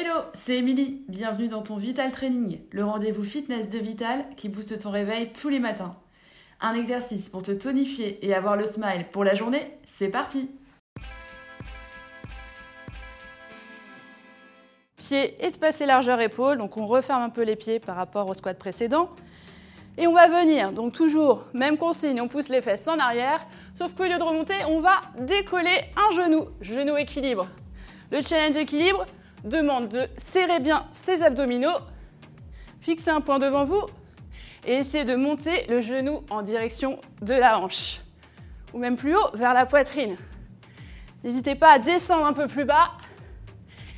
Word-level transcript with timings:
Hello, 0.00 0.20
c'est 0.32 0.58
Émilie. 0.58 1.02
Bienvenue 1.08 1.48
dans 1.48 1.62
ton 1.62 1.76
Vital 1.76 2.12
Training, 2.12 2.60
le 2.70 2.84
rendez-vous 2.84 3.24
fitness 3.24 3.68
de 3.68 3.80
Vital 3.80 4.24
qui 4.36 4.48
booste 4.48 4.78
ton 4.78 4.92
réveil 4.92 5.32
tous 5.32 5.48
les 5.48 5.58
matins. 5.58 5.96
Un 6.60 6.74
exercice 6.74 7.28
pour 7.28 7.42
te 7.42 7.50
tonifier 7.50 8.24
et 8.24 8.32
avoir 8.32 8.56
le 8.56 8.64
smile 8.64 9.06
pour 9.10 9.24
la 9.24 9.34
journée, 9.34 9.76
c'est 9.86 10.06
parti 10.06 10.50
Pieds 14.98 15.44
espacés 15.44 15.84
largeur 15.84 16.20
épaule, 16.20 16.58
donc 16.58 16.76
on 16.76 16.86
referme 16.86 17.22
un 17.22 17.30
peu 17.30 17.42
les 17.42 17.56
pieds 17.56 17.80
par 17.80 17.96
rapport 17.96 18.30
au 18.30 18.34
squat 18.34 18.56
précédent. 18.56 19.10
Et 19.96 20.06
on 20.06 20.14
va 20.14 20.28
venir, 20.28 20.70
donc 20.70 20.92
toujours, 20.92 21.42
même 21.54 21.76
consigne, 21.76 22.20
on 22.20 22.28
pousse 22.28 22.50
les 22.50 22.62
fesses 22.62 22.86
en 22.86 23.00
arrière, 23.00 23.44
sauf 23.74 23.94
qu'au 23.94 24.04
lieu 24.04 24.16
de 24.16 24.22
remonter, 24.22 24.54
on 24.68 24.78
va 24.78 25.00
décoller 25.18 25.80
un 25.96 26.14
genou, 26.14 26.46
genou 26.60 26.96
équilibre. 26.96 27.48
Le 28.12 28.20
challenge 28.20 28.56
équilibre, 28.56 29.04
demande 29.44 29.88
de 29.88 30.06
serrer 30.16 30.60
bien 30.60 30.86
ses 30.90 31.22
abdominaux, 31.22 31.78
fixer 32.80 33.10
un 33.10 33.20
point 33.20 33.38
devant 33.38 33.64
vous 33.64 33.82
et 34.66 34.74
essayer 34.74 35.04
de 35.04 35.14
monter 35.14 35.66
le 35.68 35.80
genou 35.80 36.22
en 36.30 36.42
direction 36.42 36.98
de 37.22 37.34
la 37.34 37.58
hanche 37.58 38.00
ou 38.72 38.78
même 38.78 38.96
plus 38.96 39.14
haut 39.14 39.30
vers 39.34 39.54
la 39.54 39.66
poitrine. 39.66 40.16
N'hésitez 41.24 41.54
pas 41.54 41.72
à 41.72 41.78
descendre 41.78 42.26
un 42.26 42.32
peu 42.32 42.46
plus 42.46 42.64
bas 42.64 42.92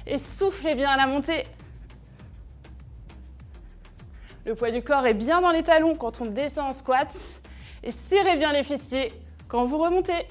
et 0.06 0.18
soufflez 0.18 0.74
bien 0.74 0.90
à 0.90 0.96
la 0.96 1.06
montée. 1.06 1.44
Le 4.46 4.54
poids 4.54 4.70
du 4.70 4.82
corps 4.82 5.06
est 5.06 5.14
bien 5.14 5.40
dans 5.40 5.50
les 5.50 5.62
talons 5.62 5.94
quand 5.94 6.20
on 6.20 6.26
descend 6.26 6.70
en 6.70 6.72
squat 6.72 7.14
et 7.82 7.92
serrez 7.92 8.36
bien 8.36 8.52
les 8.52 8.64
fessiers 8.64 9.12
quand 9.48 9.64
vous 9.64 9.78
remontez. 9.78 10.26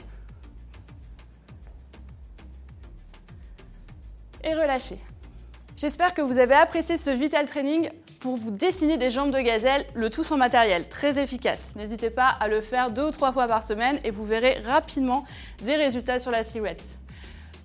J'espère 5.77 6.13
que 6.13 6.21
vous 6.21 6.39
avez 6.39 6.55
apprécié 6.55 6.97
ce 6.97 7.09
Vital 7.09 7.45
Training 7.45 7.89
pour 8.19 8.35
vous 8.35 8.51
dessiner 8.51 8.97
des 8.97 9.09
jambes 9.09 9.31
de 9.31 9.39
gazelle, 9.39 9.85
le 9.93 10.09
tout 10.09 10.23
sans 10.23 10.37
matériel, 10.37 10.89
très 10.89 11.19
efficace. 11.19 11.75
N'hésitez 11.75 12.09
pas 12.09 12.27
à 12.27 12.47
le 12.47 12.59
faire 12.59 12.91
deux 12.91 13.07
ou 13.07 13.11
trois 13.11 13.31
fois 13.31 13.47
par 13.47 13.63
semaine 13.63 13.99
et 14.03 14.11
vous 14.11 14.25
verrez 14.25 14.61
rapidement 14.65 15.23
des 15.63 15.75
résultats 15.75 16.19
sur 16.19 16.31
la 16.31 16.43
silhouette. 16.43 16.99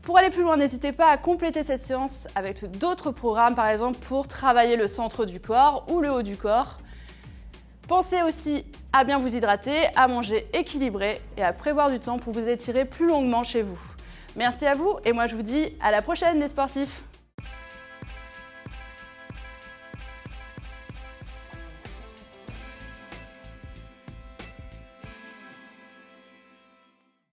Pour 0.02 0.18
aller 0.18 0.30
plus 0.30 0.42
loin, 0.42 0.56
n'hésitez 0.56 0.92
pas 0.92 1.08
à 1.08 1.16
compléter 1.16 1.64
cette 1.64 1.84
séance 1.84 2.28
avec 2.34 2.64
d'autres 2.78 3.10
programmes, 3.10 3.54
par 3.54 3.68
exemple 3.68 3.98
pour 3.98 4.28
travailler 4.28 4.76
le 4.76 4.86
centre 4.86 5.24
du 5.24 5.40
corps 5.40 5.86
ou 5.90 6.00
le 6.00 6.12
haut 6.12 6.22
du 6.22 6.36
corps. 6.36 6.76
Pensez 7.88 8.22
aussi 8.22 8.64
à 8.92 9.04
bien 9.04 9.18
vous 9.18 9.34
hydrater, 9.34 9.76
à 9.96 10.06
manger 10.06 10.46
équilibré 10.52 11.20
et 11.36 11.42
à 11.42 11.52
prévoir 11.52 11.90
du 11.90 11.98
temps 11.98 12.18
pour 12.18 12.32
vous 12.32 12.48
étirer 12.48 12.84
plus 12.84 13.08
longuement 13.08 13.42
chez 13.42 13.62
vous. 13.62 13.93
Merci 14.36 14.66
à 14.66 14.74
vous 14.74 14.96
et 15.04 15.12
moi 15.12 15.26
je 15.28 15.36
vous 15.36 15.42
dis 15.42 15.72
à 15.80 15.90
la 15.92 16.02
prochaine 16.02 16.40
les 16.40 16.48
sportifs 16.48 17.02